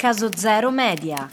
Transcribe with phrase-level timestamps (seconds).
[0.00, 1.28] Caso Zero Media.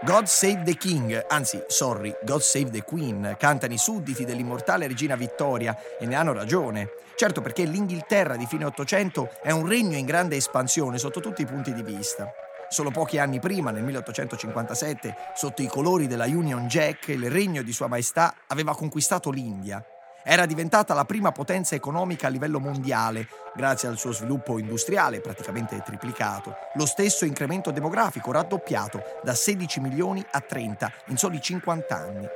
[0.00, 5.14] God Save the King, anzi, sorry, God Save the Queen, cantano i sudditi dell'immortale regina
[5.14, 6.88] Vittoria e ne hanno ragione.
[7.16, 11.46] Certo perché l'Inghilterra di fine Ottocento è un regno in grande espansione sotto tutti i
[11.46, 12.32] punti di vista.
[12.68, 17.72] Solo pochi anni prima, nel 1857, sotto i colori della Union Jack, il regno di
[17.72, 19.84] Sua Maestà aveva conquistato l'India
[20.26, 25.82] era diventata la prima potenza economica a livello mondiale, grazie al suo sviluppo industriale praticamente
[25.84, 32.26] triplicato, lo stesso incremento demografico raddoppiato da 16 milioni a 30 in soli 50 anni.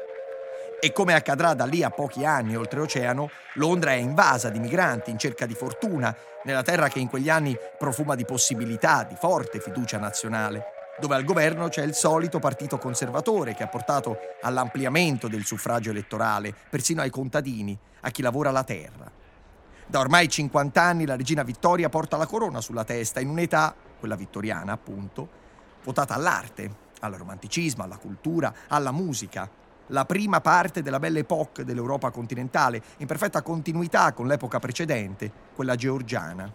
[0.81, 5.19] E come accadrà da lì a pochi anni oltreoceano, Londra è invasa di migranti in
[5.19, 9.99] cerca di fortuna, nella terra che in quegli anni profuma di possibilità, di forte fiducia
[9.99, 15.91] nazionale dove al governo c'è il solito partito conservatore che ha portato all'ampliamento del suffragio
[15.91, 19.09] elettorale, persino ai contadini, a chi lavora la terra.
[19.87, 24.17] Da ormai 50 anni la regina Vittoria porta la corona sulla testa in un'età, quella
[24.17, 25.29] vittoriana appunto,
[25.85, 29.49] votata all'arte, al romanticismo, alla cultura, alla musica.
[29.89, 35.77] La prima parte della Belle Époque dell'Europa continentale, in perfetta continuità con l'epoca precedente, quella
[35.77, 36.53] georgiana.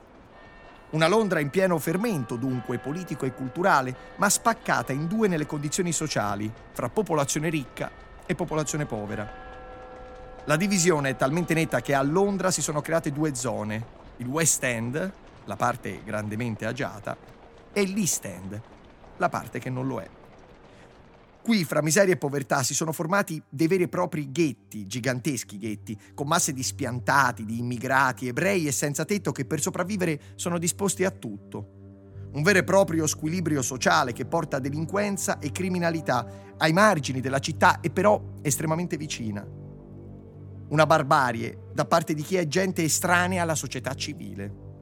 [0.92, 5.92] Una Londra in pieno fermento, dunque, politico e culturale, ma spaccata in due nelle condizioni
[5.92, 7.90] sociali, fra popolazione ricca
[8.28, 9.28] e popolazione povera.
[10.46, 13.84] La divisione è talmente netta che a Londra si sono create due zone,
[14.18, 15.12] il West End,
[15.46, 17.18] la parte grandemente agiata,
[17.74, 18.62] e l'East End,
[19.18, 20.08] la parte che non lo è.
[21.44, 26.00] Qui, fra miseria e povertà, si sono formati dei veri e propri ghetti, giganteschi ghetti,
[26.14, 31.04] con masse di spiantati, di immigrati, ebrei e senza tetto che per sopravvivere sono disposti
[31.04, 32.30] a tutto.
[32.32, 37.82] Un vero e proprio squilibrio sociale che porta delinquenza e criminalità ai margini della città
[37.82, 39.46] e però estremamente vicina.
[40.70, 44.73] Una barbarie da parte di chi è gente estranea alla società civile.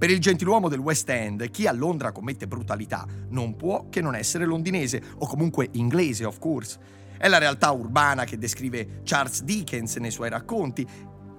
[0.00, 4.14] Per il gentiluomo del West End, chi a Londra commette brutalità non può che non
[4.14, 6.78] essere londinese, o comunque inglese, of course.
[7.18, 10.88] È la realtà urbana che descrive Charles Dickens nei suoi racconti.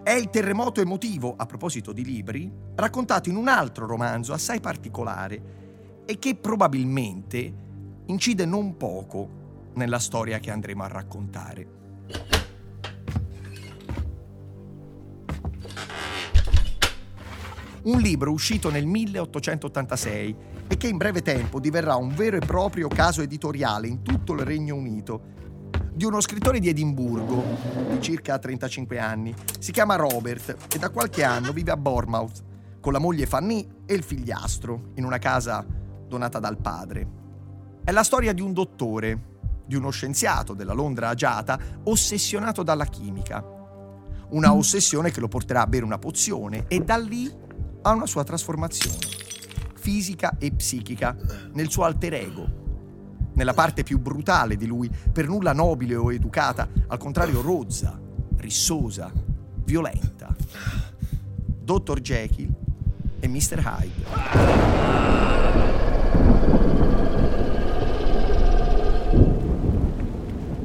[0.03, 6.03] È il terremoto emotivo, a proposito di libri, raccontato in un altro romanzo assai particolare
[6.05, 7.53] e che probabilmente
[8.05, 12.40] incide non poco nella storia che andremo a raccontare.
[17.83, 20.35] Un libro uscito nel 1886
[20.67, 24.41] e che in breve tempo diverrà un vero e proprio caso editoriale in tutto il
[24.41, 25.39] Regno Unito
[25.93, 27.43] di uno scrittore di Edimburgo
[27.89, 29.33] di circa 35 anni.
[29.59, 32.43] Si chiama Robert e da qualche anno vive a Bournemouth
[32.79, 35.65] con la moglie Fanny e il figliastro in una casa
[36.07, 37.19] donata dal padre.
[37.83, 39.29] È la storia di un dottore,
[39.65, 43.43] di uno scienziato della Londra agiata, ossessionato dalla chimica.
[44.29, 47.49] Una ossessione che lo porterà a bere una pozione e da lì
[47.83, 48.99] ha una sua trasformazione,
[49.73, 51.15] fisica e psichica,
[51.53, 52.47] nel suo alter ego,
[53.33, 57.99] nella parte più brutale di lui, per nulla nobile o educata, al contrario rozza,
[58.37, 59.11] rissosa,
[59.63, 60.35] violenta.
[61.63, 62.53] Dottor Jekyll
[63.19, 63.63] e Mr.
[63.63, 65.09] Hyde.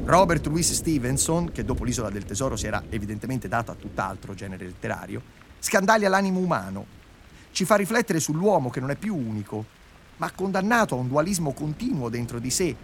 [0.05, 4.65] Robert Louis Stevenson, che dopo l'Isola del Tesoro si era evidentemente dato a tutt'altro genere
[4.65, 5.21] letterario,
[5.59, 6.96] scandaglia l'animo umano
[7.57, 9.65] ci fa riflettere sull'uomo che non è più unico,
[10.17, 12.75] ma condannato a un dualismo continuo dentro di sé,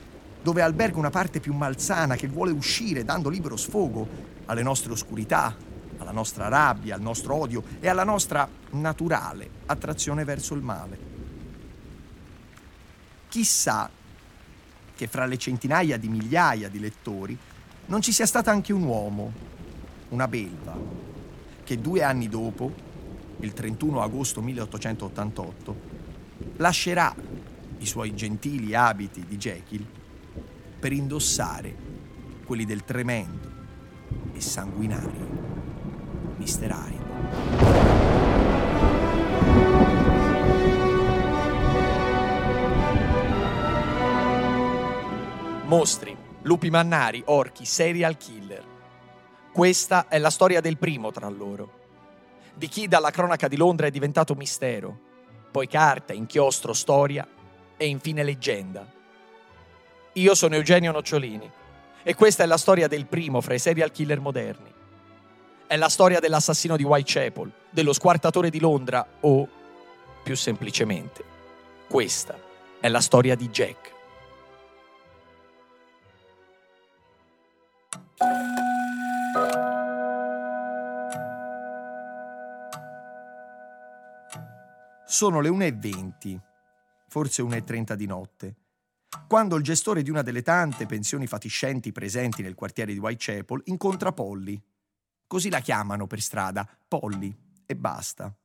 [0.42, 4.08] dove alberga una parte più malsana che vuole uscire dando libero sfogo
[4.46, 5.56] alle nostre oscurità,
[6.00, 10.98] alla nostra rabbia, al nostro odio e alla nostra naturale attrazione verso il male.
[13.30, 13.88] Chissà
[14.96, 17.38] che fra le centinaia di migliaia di lettori
[17.86, 19.34] non ci sia stato anche un uomo,
[20.10, 20.76] una belva,
[21.64, 22.93] che due anni dopo
[23.44, 25.76] il 31 agosto 1888,
[26.58, 27.14] lascerà
[27.78, 29.86] i suoi gentili abiti di Jekyll
[30.80, 31.76] per indossare
[32.46, 33.52] quelli del tremendo
[34.34, 35.28] e sanguinario
[36.38, 36.70] Mr.
[36.72, 37.12] Hyde.
[45.66, 48.64] Mostri, lupi mannari, orchi, serial killer.
[49.52, 51.83] Questa è la storia del primo tra loro.
[52.56, 54.98] Di chi dalla cronaca di Londra è diventato mistero,
[55.52, 57.28] poi carta, inchiostro, storia
[57.76, 58.86] e infine leggenda.
[60.14, 61.52] Io sono Eugenio Nocciolini
[62.04, 64.72] e questa è la storia del primo fra i serial killer moderni.
[65.66, 69.48] È la storia dell'assassino di Whitechapel, dello squartatore di Londra o,
[70.22, 71.24] più semplicemente,
[71.88, 72.38] questa
[72.80, 73.93] è la storia di Jack.
[85.14, 86.40] Sono le 1.20,
[87.08, 88.56] forse 1.30 di notte,
[89.28, 94.12] quando il gestore di una delle tante pensioni fatiscenti presenti nel quartiere di Whitechapel incontra
[94.12, 94.60] Polly.
[95.28, 97.32] Così la chiamano per strada, Polly,
[97.64, 98.36] e basta.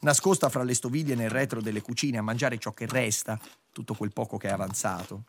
[0.00, 3.38] Nascosta fra le stoviglie nel retro delle cucine a mangiare ciò che resta,
[3.70, 5.26] tutto quel poco che è avanzato.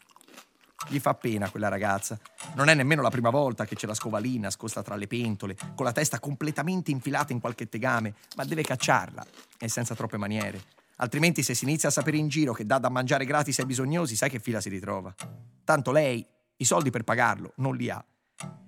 [0.87, 2.19] Gli fa pena quella ragazza.
[2.55, 5.85] Non è nemmeno la prima volta che c'è la scovalina nascosta tra le pentole, con
[5.85, 9.25] la testa completamente infilata in qualche tegame, ma deve cacciarla
[9.59, 10.61] e senza troppe maniere.
[10.97, 14.15] Altrimenti, se si inizia a sapere in giro che dà da mangiare gratis ai bisognosi,
[14.15, 15.13] sai che fila si ritrova.
[15.63, 16.25] Tanto lei
[16.57, 18.03] i soldi per pagarlo non li ha.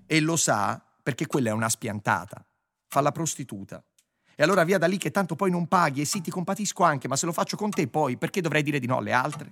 [0.06, 2.44] E lo sa perché quella è una spiantata.
[2.88, 3.83] Fa la prostituta.
[4.36, 7.07] E allora via da lì che tanto poi non paghi e sì ti compatisco anche,
[7.07, 9.51] ma se lo faccio con te poi perché dovrei dire di no alle altre?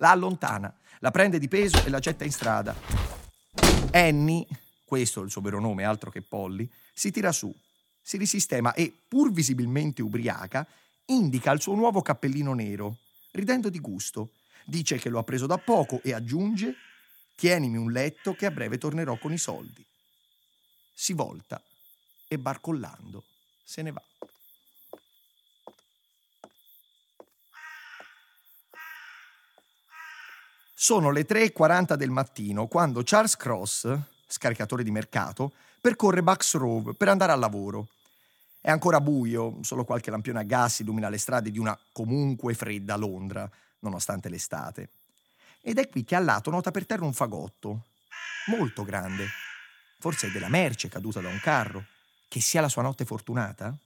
[0.00, 2.74] La allontana, la prende di peso e la getta in strada.
[3.90, 4.46] Annie,
[4.84, 7.52] questo è il suo vero nome, altro che Polly, si tira su,
[8.00, 10.66] si risistema e, pur visibilmente ubriaca,
[11.06, 12.98] indica il suo nuovo cappellino nero,
[13.32, 14.34] ridendo di gusto.
[14.64, 16.74] Dice che lo ha preso da poco e aggiunge:
[17.34, 19.84] Tienimi un letto che a breve tornerò con i soldi.
[20.94, 21.60] Si volta
[22.28, 23.24] e barcollando
[23.64, 24.02] se ne va.
[30.80, 33.98] Sono le 3.40 del mattino quando Charles Cross,
[34.28, 37.88] scaricatore di mercato, percorre Bucks Row per andare al lavoro.
[38.60, 42.94] È ancora buio, solo qualche lampione a gas illumina le strade di una comunque fredda
[42.94, 44.90] Londra, nonostante l'estate.
[45.62, 47.86] Ed è qui che al lato nota per terra un fagotto,
[48.46, 49.26] molto grande.
[49.98, 51.86] Forse è della merce caduta da un carro.
[52.28, 53.76] Che sia la sua notte fortunata?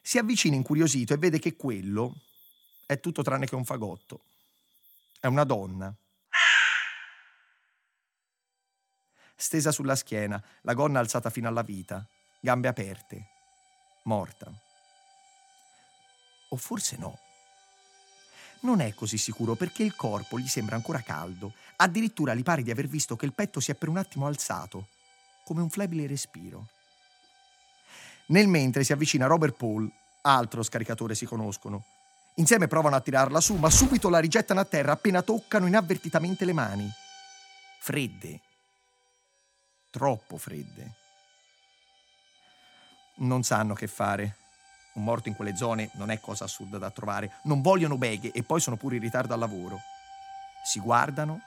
[0.00, 2.14] Si avvicina incuriosito e vede che quello
[2.86, 4.22] è tutto tranne che un fagotto.
[5.26, 5.92] È una donna.
[9.34, 12.06] Stesa sulla schiena, la gonna alzata fino alla vita,
[12.38, 13.26] gambe aperte,
[14.04, 14.48] morta.
[16.50, 17.18] O forse no.
[18.60, 21.54] Non è così sicuro perché il corpo gli sembra ancora caldo.
[21.74, 24.86] Addirittura gli pare di aver visto che il petto si è per un attimo alzato,
[25.44, 26.68] come un flebile respiro.
[28.26, 29.90] Nel mentre si avvicina Robert Paul,
[30.20, 31.95] altro scaricatore si conoscono,
[32.38, 36.52] Insieme provano a tirarla su, ma subito la rigettano a terra appena toccano inavvertitamente le
[36.52, 36.90] mani.
[37.80, 38.40] Fredde.
[39.90, 40.94] Troppo fredde.
[43.16, 44.36] Non sanno che fare.
[44.94, 47.40] Un morto in quelle zone non è cosa assurda da trovare.
[47.44, 49.80] Non vogliono beghe e poi sono pure in ritardo al lavoro.
[50.62, 51.40] Si guardano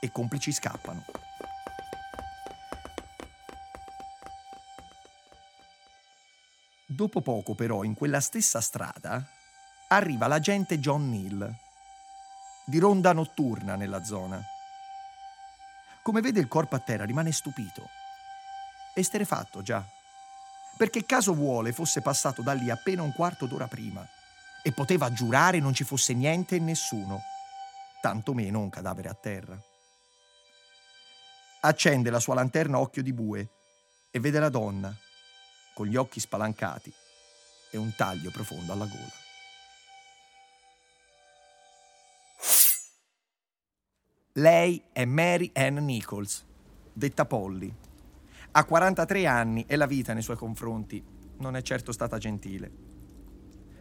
[0.00, 1.04] e complici scappano.
[6.86, 9.38] Dopo poco, però, in quella stessa strada
[9.92, 11.52] arriva l'agente John Neal,
[12.64, 14.40] di ronda notturna nella zona.
[16.02, 17.88] Come vede il corpo a terra rimane stupito.
[18.94, 19.84] Esterefatto già,
[20.76, 24.06] perché caso vuole fosse passato da lì appena un quarto d'ora prima
[24.62, 27.20] e poteva giurare non ci fosse niente e nessuno,
[28.00, 29.60] tantomeno un cadavere a terra.
[31.62, 33.48] Accende la sua lanterna a occhio di bue
[34.12, 34.94] e vede la donna,
[35.74, 36.92] con gli occhi spalancati
[37.70, 39.19] e un taglio profondo alla gola.
[44.34, 46.46] Lei è Mary Ann Nichols,
[46.92, 47.74] detta Polly.
[48.52, 51.04] Ha 43 anni e la vita nei suoi confronti
[51.38, 52.70] non è certo stata gentile.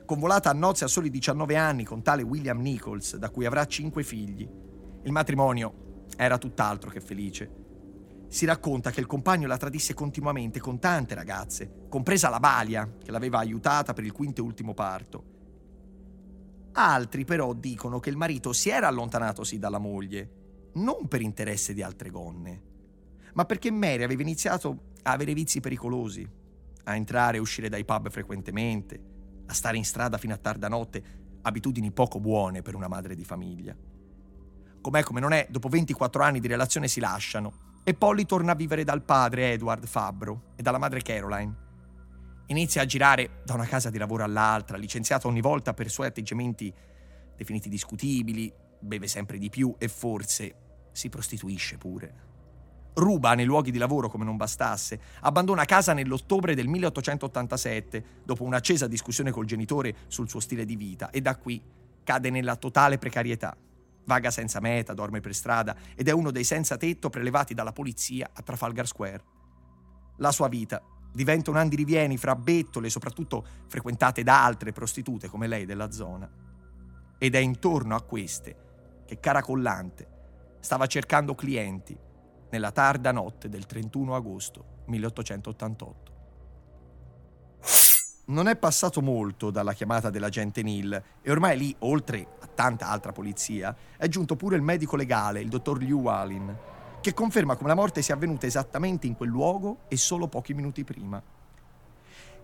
[0.06, 4.02] Convolata a nozze a soli 19 anni con tale William Nichols, da cui avrà 5
[4.02, 4.50] figli,
[5.04, 7.52] il matrimonio era tutt'altro che felice.
[8.28, 13.12] Si racconta che il compagno la tradisse continuamente con tante ragazze, compresa la Balia, che
[13.12, 15.38] l'aveva aiutata per il quinto e ultimo parto.
[16.72, 20.38] Altri però dicono che il marito si era allontanato sì dalla moglie,
[20.74, 22.62] non per interesse di altre gonne,
[23.34, 26.28] ma perché Mary aveva iniziato a avere vizi pericolosi,
[26.86, 29.00] a entrare e uscire dai pub frequentemente,
[29.46, 31.04] a stare in strada fino a tarda notte,
[31.42, 33.76] abitudini poco buone per una madre di famiglia.
[34.82, 38.56] Com'è come non è, dopo 24 anni di relazione si lasciano e Polly torna a
[38.56, 41.68] vivere dal padre Edward Fabbro e dalla madre Caroline.
[42.48, 46.74] Inizia a girare da una casa di lavoro all'altra, licenziata ogni volta per suoi atteggiamenti
[47.36, 50.56] definiti discutibili, beve sempre di più e forse,
[50.92, 52.28] si prostituisce pure.
[52.94, 58.88] Ruba nei luoghi di lavoro come non bastasse, abbandona casa nell'ottobre del 1887 dopo un'accesa
[58.88, 61.62] discussione col genitore sul suo stile di vita e da qui
[62.04, 63.56] cade nella totale precarietà.
[64.06, 68.32] Vaga senza meta, dorme per strada ed è uno dei senza tetto prelevati dalla polizia
[68.34, 69.24] a Trafalgar Square.
[70.18, 70.82] La sua vita
[71.14, 76.30] diventa un andirivieni fra bettole, soprattutto frequentate da altre prostitute come lei della zona.
[77.18, 78.69] Ed è intorno a queste
[79.10, 80.08] che Caracollante
[80.60, 81.98] stava cercando clienti
[82.52, 86.12] nella tarda notte del 31 agosto 1888.
[88.26, 93.12] Non è passato molto dalla chiamata dell'agente Neal e ormai lì, oltre a tanta altra
[93.12, 96.56] polizia, è giunto pure il medico legale, il dottor Liu Walin,
[97.02, 100.84] che conferma come la morte sia avvenuta esattamente in quel luogo e solo pochi minuti
[100.84, 101.20] prima.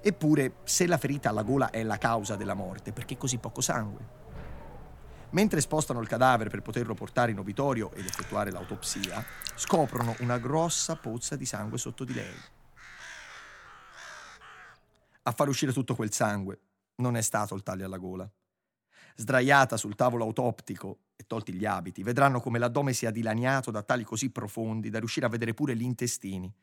[0.01, 4.23] Eppure, se la ferita alla gola è la causa della morte, perché così poco sangue?
[5.31, 9.23] Mentre spostano il cadavere per poterlo portare in obitorio ed effettuare l'autopsia,
[9.55, 12.35] scoprono una grossa pozza di sangue sotto di lei.
[15.23, 16.59] A far uscire tutto quel sangue
[16.97, 18.29] non è stato il taglio alla gola.
[19.15, 24.03] Sdraiata sul tavolo autoptico e tolti gli abiti, vedranno come l'addome sia dilaniato da tagli
[24.03, 26.53] così profondi da riuscire a vedere pure gli intestini.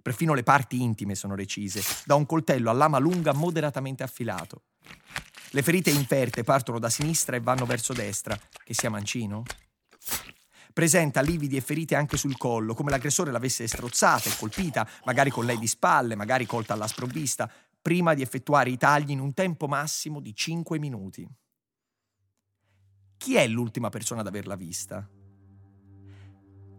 [0.00, 4.62] Perfino le parti intime sono recise, da un coltello a lama lunga moderatamente affilato.
[5.54, 8.38] Le ferite inferte partono da sinistra e vanno verso destra.
[8.64, 9.42] Che sia mancino?
[10.72, 15.44] Presenta lividi e ferite anche sul collo, come l'aggressore l'avesse strozzata e colpita, magari con
[15.44, 17.50] lei di spalle, magari colta alla sprovvista,
[17.82, 21.28] prima di effettuare i tagli in un tempo massimo di 5 minuti.
[23.18, 25.06] Chi è l'ultima persona ad averla vista?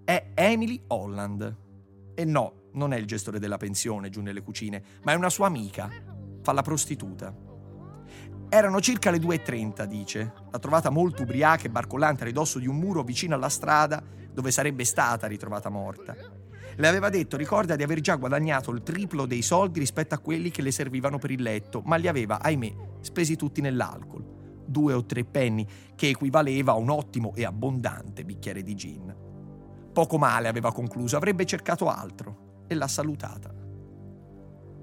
[0.03, 1.57] È Emily Holland.
[2.15, 5.45] E no, non è il gestore della pensione giù nelle cucine, ma è una sua
[5.45, 5.91] amica.
[6.41, 7.42] Fa la prostituta.
[8.53, 10.31] Erano circa le 2.30, dice.
[10.51, 13.99] L'ha trovata molto ubriaca e barcollante a ridosso di un muro vicino alla strada
[14.31, 16.15] dove sarebbe stata ritrovata morta.
[16.75, 20.51] Le aveva detto, ricorda di aver già guadagnato il triplo dei soldi rispetto a quelli
[20.51, 24.23] che le servivano per il letto, ma li aveva, ahimè, spesi tutti nell'alcol.
[24.67, 29.15] Due o tre penny, che equivaleva a un ottimo e abbondante bicchiere di gin.
[29.91, 33.51] Poco male, aveva concluso, avrebbe cercato altro e l'ha salutata.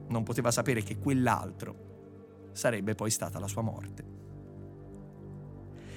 [0.09, 1.90] Non poteva sapere che quell'altro
[2.53, 4.19] sarebbe poi stata la sua morte.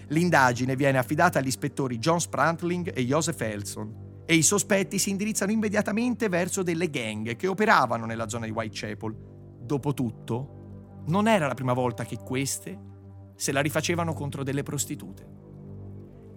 [0.07, 5.51] L'indagine viene affidata agli ispettori John Sprantling e Joseph Elson e i sospetti si indirizzano
[5.51, 9.15] immediatamente verso delle gang che operavano nella zona di Whitechapel.
[9.61, 12.91] Dopotutto, non era la prima volta che queste
[13.35, 15.41] se la rifacevano contro delle prostitute.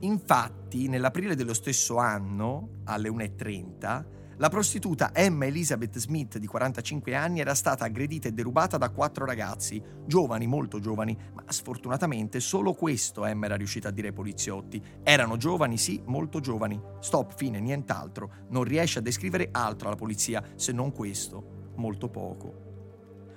[0.00, 4.04] Infatti, nell'aprile dello stesso anno, alle 1.30,
[4.38, 9.24] la prostituta Emma Elizabeth Smith, di 45 anni, era stata aggredita e derubata da quattro
[9.24, 14.82] ragazzi, giovani, molto giovani, ma sfortunatamente solo questo Emma era riuscita a dire ai poliziotti.
[15.02, 16.78] Erano giovani, sì, molto giovani.
[17.00, 18.30] Stop, fine, nient'altro.
[18.50, 22.64] Non riesce a descrivere altro alla polizia se non questo, molto poco.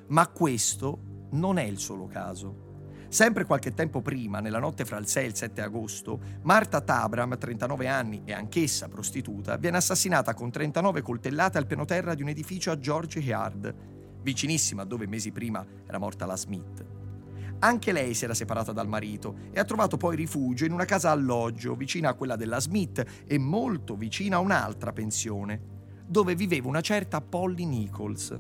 [0.07, 2.68] Ma questo non è il solo caso.
[3.09, 7.39] Sempre qualche tempo prima, nella notte fra il 6 e il 7 agosto, Marta Tabram,
[7.39, 12.29] 39 anni e anch'essa prostituta, viene assassinata con 39 coltellate al piano terra di un
[12.29, 13.73] edificio a George Yard,
[14.21, 16.85] vicinissima a dove mesi prima era morta la Smith.
[17.61, 21.09] Anche lei si era separata dal marito e ha trovato poi rifugio in una casa
[21.09, 25.59] alloggio vicina a quella della Smith e molto vicina a un'altra pensione,
[26.05, 28.39] dove viveva una certa Polly Nichols.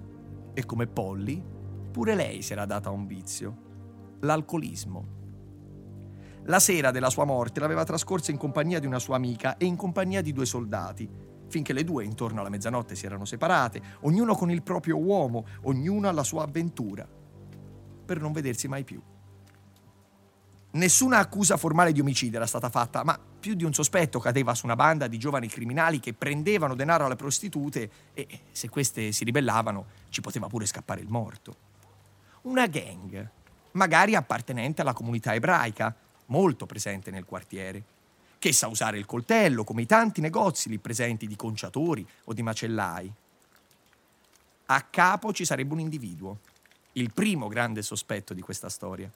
[0.53, 1.43] E come Polly,
[1.91, 3.65] pure lei si era data a un vizio
[4.21, 5.17] l'alcolismo.
[6.45, 9.75] La sera della sua morte l'aveva trascorsa in compagnia di una sua amica e in
[9.75, 11.07] compagnia di due soldati,
[11.47, 16.07] finché le due intorno alla mezzanotte si erano separate, ognuno con il proprio uomo, ognuno
[16.07, 17.07] alla sua avventura,
[18.05, 19.01] per non vedersi mai più.
[20.71, 24.65] Nessuna accusa formale di omicidio era stata fatta, ma più di un sospetto cadeva su
[24.65, 29.85] una banda di giovani criminali che prendevano denaro alle prostitute e, se queste si ribellavano,
[30.09, 31.55] ci poteva pure scappare il morto.
[32.43, 33.31] Una gang
[33.71, 35.93] magari appartenente alla comunità ebraica,
[36.27, 37.83] molto presente nel quartiere,
[38.39, 42.41] che sa usare il coltello come i tanti negozi lì presenti di conciatori o di
[42.41, 43.11] macellai.
[44.67, 46.39] A capo ci sarebbe un individuo,
[46.93, 49.09] il primo grande sospetto di questa storia,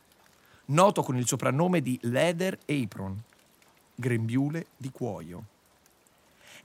[0.66, 3.22] noto con il soprannome di Leather Apron,
[3.96, 5.46] grembiule di cuoio,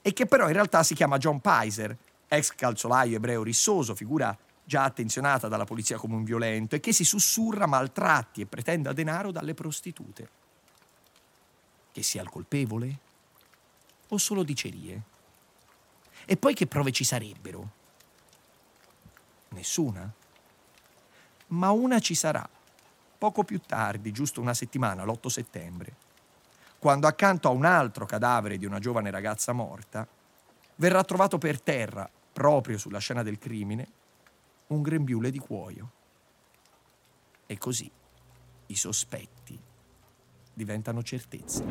[0.00, 1.96] e che però in realtà si chiama John Pizer,
[2.28, 4.36] ex calzolaio ebreo rissoso, figura
[4.68, 9.32] già attenzionata dalla polizia come un violento e che si sussurra maltratti e pretenda denaro
[9.32, 10.28] dalle prostitute.
[11.90, 12.98] Che sia il colpevole?
[14.08, 15.00] O solo dicerie?
[16.26, 17.70] E poi che prove ci sarebbero?
[19.48, 20.12] Nessuna?
[21.46, 22.46] Ma una ci sarà,
[23.16, 25.96] poco più tardi, giusto una settimana, l'8 settembre.
[26.78, 30.06] quando accanto a un altro cadavere di una giovane ragazza morta
[30.76, 33.97] verrà trovato per terra, proprio sulla scena del crimine,
[34.68, 35.92] un grembiule di cuoio.
[37.46, 37.90] E così
[38.66, 39.58] i sospetti
[40.52, 41.64] diventano certezze.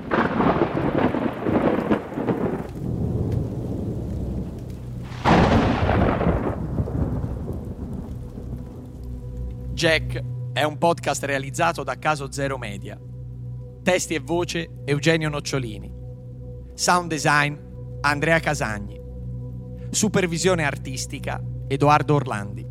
[9.74, 10.24] Jack
[10.54, 13.00] è un podcast realizzato da Caso Zero Media.
[13.84, 15.94] Testi e voce Eugenio Nocciolini.
[16.74, 17.56] Sound design
[18.02, 19.00] Andrea Casagni.
[19.92, 22.67] Supervisione artistica Edoardo Orlandi.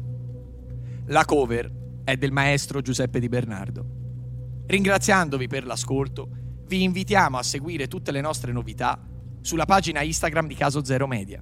[1.10, 1.70] La cover
[2.02, 4.64] è del maestro Giuseppe Di Bernardo.
[4.66, 6.28] Ringraziandovi per l'ascolto,
[6.66, 9.00] vi invitiamo a seguire tutte le nostre novità
[9.40, 11.40] sulla pagina Instagram di Caso Zero Media.